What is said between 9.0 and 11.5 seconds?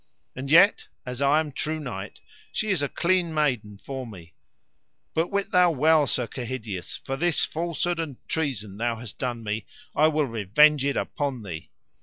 done me, I will revenge it upon